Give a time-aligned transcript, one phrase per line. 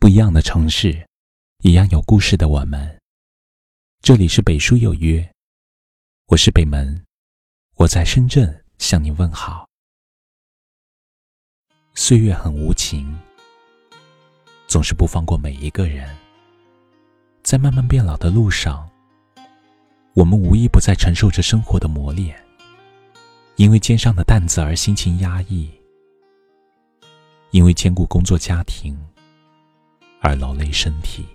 [0.00, 1.08] 不一样的城市，
[1.64, 3.00] 一样有故事的我们。
[4.00, 5.28] 这里是北书有约，
[6.28, 7.04] 我是北门，
[7.74, 9.66] 我在深圳向你问好。
[11.96, 13.12] 岁月很无情，
[14.68, 16.16] 总是不放过每一个人。
[17.42, 18.88] 在慢慢变老的路上，
[20.14, 22.40] 我们无一不在承受着生活的磨练，
[23.56, 25.68] 因为肩上的担子而心情压抑。
[27.50, 28.96] 因为兼顾工作家庭
[30.20, 31.26] 而劳累身体，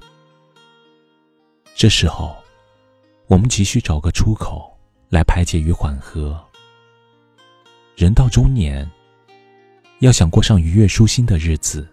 [1.75, 2.35] 这时候，
[3.27, 4.77] 我们急需找个出口
[5.09, 6.39] 来排解与缓和。
[7.95, 8.89] 人到中年，
[9.99, 11.87] 要想过上愉悦舒心的日子，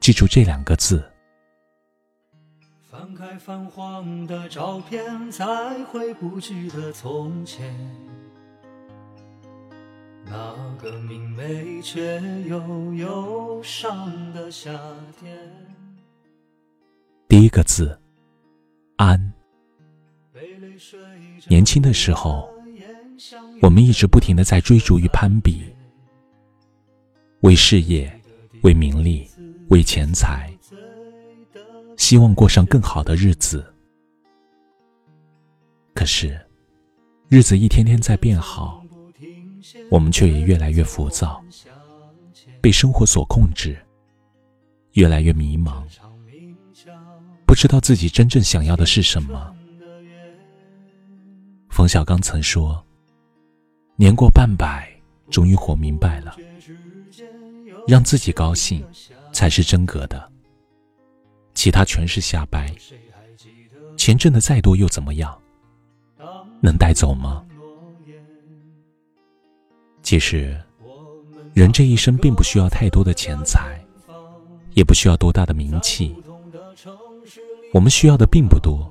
[0.00, 1.08] 记住这两个字：
[2.90, 5.44] 翻开泛黄的照片，再
[5.84, 7.74] 回不去的从前。
[10.24, 14.72] 那个明媚却又忧伤的夏
[15.20, 15.75] 天。
[17.28, 17.98] 第一个字，
[18.96, 19.32] 安。
[21.48, 22.48] 年轻的时候，
[23.60, 25.64] 我们一直不停的在追逐与攀比，
[27.40, 28.12] 为事业，
[28.62, 29.28] 为名利，
[29.68, 30.56] 为钱财，
[31.96, 33.64] 希望过上更好的日子。
[35.94, 36.40] 可是，
[37.28, 38.82] 日子一天天在变好。
[39.90, 41.42] 我们却也越来越浮躁，
[42.60, 43.76] 被生活所控制，
[44.92, 45.82] 越来越迷茫，
[47.46, 49.54] 不知道自己真正想要的是什么。
[51.70, 52.84] 冯小刚曾说
[53.96, 54.90] ：“年过半百，
[55.30, 56.36] 终于活明白了，
[57.86, 58.84] 让自己高兴
[59.32, 60.30] 才是真格的，
[61.54, 62.70] 其他全是瞎掰。
[63.96, 65.40] 钱挣的再多又怎么样？
[66.60, 67.44] 能带走吗？”
[70.02, 70.60] 其实，
[71.54, 73.80] 人这一生并不需要太多的钱财，
[74.74, 76.14] 也不需要多大的名气。
[77.72, 78.90] 我们需要的并不多，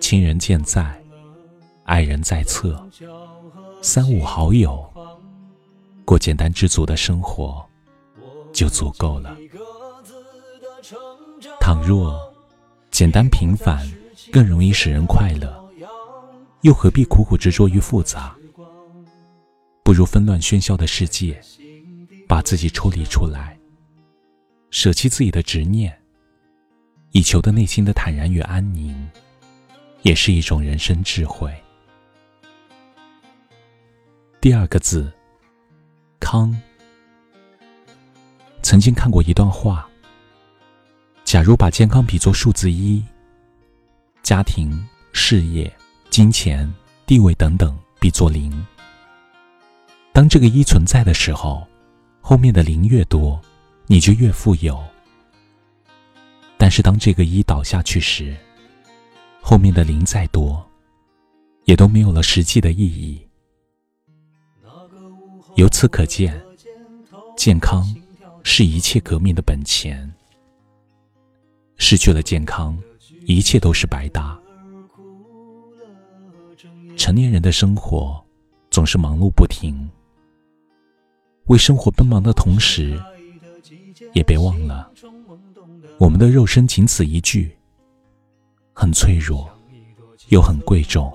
[0.00, 1.02] 亲人健在，
[1.84, 2.88] 爱人在侧，
[3.82, 4.88] 三五好友，
[6.04, 7.64] 过简单知足的生活
[8.52, 9.36] 就足够了。
[11.60, 12.16] 倘若
[12.90, 13.84] 简单平凡
[14.30, 15.68] 更容易使人快乐，
[16.60, 18.36] 又何必苦苦执着于复杂？
[19.82, 21.40] 不如纷乱喧嚣的世界，
[22.28, 23.58] 把自己抽离出来，
[24.70, 25.96] 舍弃自己的执念，
[27.12, 28.94] 以求得内心的坦然与安宁，
[30.02, 31.52] 也是一种人生智慧。
[34.40, 35.12] 第二个字，
[36.20, 36.54] 康。
[38.62, 39.88] 曾经看过一段话：
[41.24, 43.02] 假如把健康比作数字一，
[44.22, 45.72] 家庭、事业、
[46.10, 46.72] 金钱、
[47.06, 48.52] 地位等等比作零。
[50.12, 51.66] 当这个一存在的时候，
[52.20, 53.40] 后面的零越多，
[53.86, 54.85] 你就越富有。
[56.58, 58.36] 但是当这个一倒下去时，
[59.40, 60.64] 后面的零再多，
[61.64, 63.20] 也都没有了实际的意义。
[65.54, 66.38] 由此可见，
[67.36, 67.86] 健康
[68.42, 70.12] 是一切革命的本钱。
[71.76, 72.76] 失去了健康，
[73.26, 74.38] 一切都是白搭。
[76.96, 78.22] 成年人的生活
[78.70, 79.88] 总是忙碌不停。
[81.46, 83.00] 为生活奔忙的同时，
[84.14, 84.90] 也别忘了，
[85.98, 87.56] 我们的肉身仅此一具，
[88.74, 89.50] 很脆弱，
[90.28, 91.10] 又很贵重。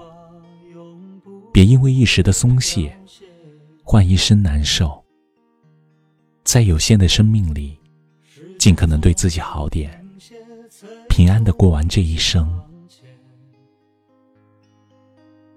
[1.54, 2.98] 别因为一时的松懈，
[3.84, 5.04] 换一生难受。
[6.44, 7.78] 在有限的生命里，
[8.58, 10.04] 尽可能对自己好点，
[11.08, 12.60] 平安的过完这一生。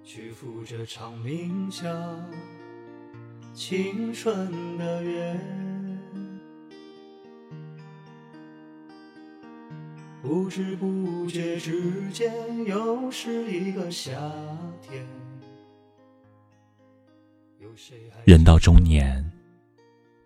[0.02, 1.90] 去赴这场冥想。
[3.54, 5.40] 青春的约，
[10.24, 12.32] 不知不觉之间
[12.64, 14.10] 又是一个夏
[14.80, 15.06] 天。
[18.24, 19.22] 人到中年，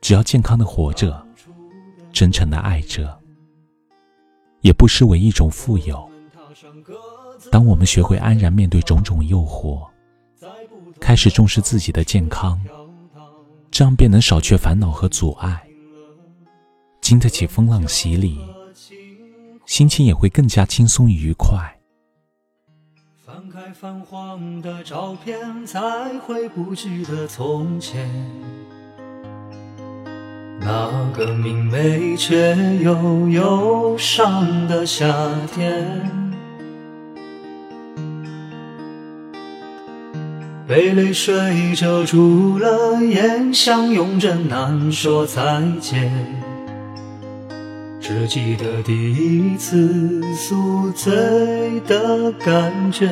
[0.01, 1.27] 只要健康的活着，
[2.13, 3.21] 真诚的爱着，
[4.61, 6.09] 也不失为一种富有。
[7.51, 9.85] 当我们学会安然面对种种诱惑，
[11.01, 12.57] 开始重视自己的健康。
[13.73, 15.61] 这样便能少却烦恼和阻碍，
[17.01, 18.39] 经得起风浪洗礼，
[19.69, 21.79] 心情也会更加轻松愉快。
[23.27, 25.79] 翻开泛黄的照片，才
[26.21, 28.09] 会不记得从前
[30.59, 35.07] 那个明媚却又忧伤的夏
[35.55, 36.11] 天。
[40.67, 46.38] 被泪水遮住了眼，相拥着难说再见。
[48.09, 51.13] 只记得第一次宿醉
[51.87, 53.07] 的感觉。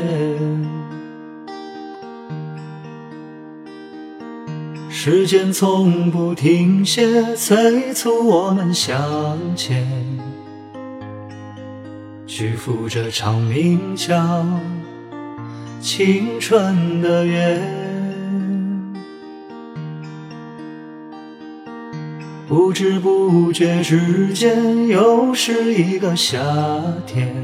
[4.89, 9.87] 时间从不停歇，催促我们向前，
[12.27, 14.47] 去赴这场名叫
[15.79, 17.86] 青春的约。
[22.49, 26.39] 不知不觉之间，又是一个夏
[27.05, 27.35] 天。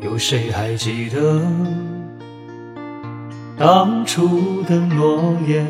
[0.00, 1.42] 有谁还记得
[3.58, 5.66] 当初的诺言？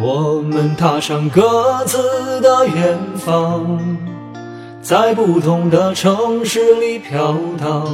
[0.00, 3.78] 我们踏上各自的远方，
[4.80, 7.86] 在不同的城市里飘荡，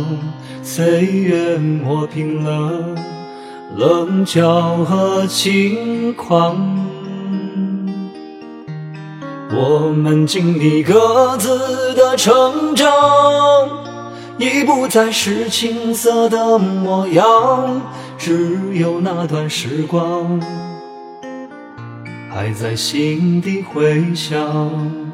[0.62, 3.18] 岁月磨平了。
[3.76, 6.56] 棱角和轻狂，
[9.50, 12.88] 我们经历各自的成长，
[14.38, 17.81] 已不再是青涩的模样，
[18.17, 20.41] 只有那段时光
[22.31, 25.08] 还在心底回响。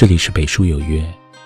[0.00, 1.04] 这里是北书有约，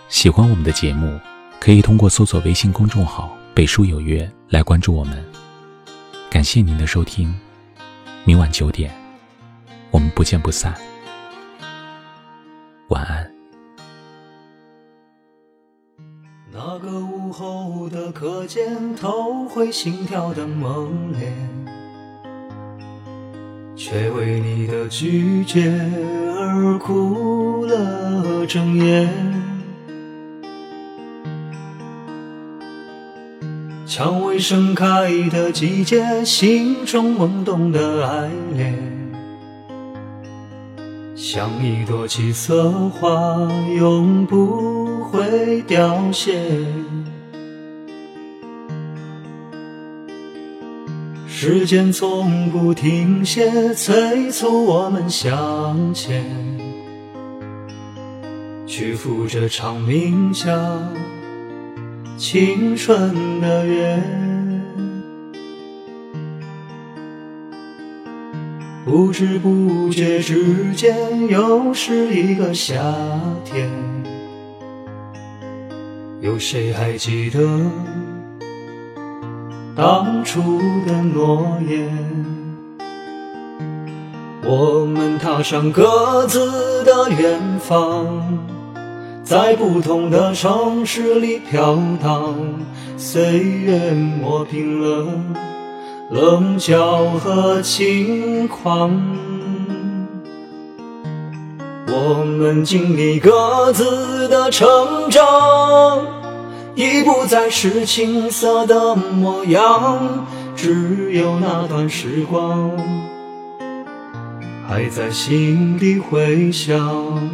[0.09, 1.19] 喜欢我们的节目，
[1.59, 5.25] 可以通过搜索微信公众号“北书有约”来关注我们。
[6.31, 7.35] 感谢您的收听，
[8.25, 8.95] 明晚九点，
[9.91, 10.73] 我们不见不散。
[12.91, 13.29] 晚安。
[16.53, 21.33] 那个午后的课间，偷回心跳的猛烈，
[23.75, 25.91] 却为你的拒绝
[26.55, 28.47] 而哭了。
[28.47, 29.09] 整夜，
[33.87, 38.75] 蔷薇盛开的季节，心中萌动的爱恋，
[41.17, 46.39] 像一朵七色花，永不会凋谢。
[51.47, 56.25] 时间从不停歇，催促我们向前。
[58.67, 60.51] 去赴这场名叫
[62.17, 64.03] 青春的约，
[68.87, 72.81] 不知不觉之间，又是一个夏
[73.45, 73.69] 天。
[76.23, 77.61] 有谁还记得
[79.77, 80.41] 当初
[80.87, 81.89] 的诺言？
[84.45, 88.39] 我们踏上各自的远方。
[89.25, 92.37] 在不同的城市里飘荡，
[92.97, 95.09] 岁月磨平了
[96.11, 98.93] 棱角和轻狂。
[101.89, 106.07] 我们经历各自的成长，
[106.77, 110.27] 已不再是青涩的模样，
[110.57, 112.73] 只有那段时光
[114.67, 117.31] 还在心底回响。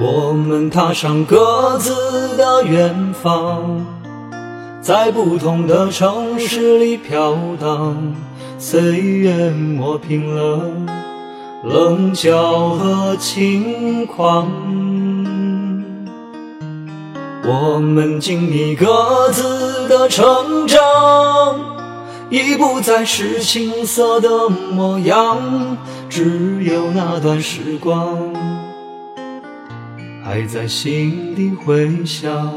[0.00, 3.86] 我们踏上各自的远方，
[4.80, 8.14] 在不同的城市里飘荡，
[8.58, 10.60] 岁月磨平了
[11.62, 14.87] 棱角和轻狂。
[17.50, 20.78] 我们经历各自的成长，
[22.28, 25.78] 已不再是青涩的模样，
[26.10, 28.18] 只有那段时光。
[30.22, 32.52] 还在心底回响。